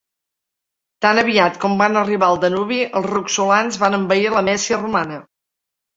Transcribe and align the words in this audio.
Tan 1.05 1.21
aviat 1.23 1.59
com 1.65 1.75
van 1.83 2.01
arribar 2.01 2.29
al 2.33 2.39
Danubi, 2.45 2.81
els 3.01 3.07
roxolans 3.13 3.81
van 3.85 3.99
envair 3.99 4.37
la 4.39 4.43
Mèsia 4.49 4.85
romana. 4.85 5.21